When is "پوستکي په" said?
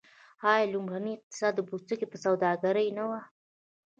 1.69-2.17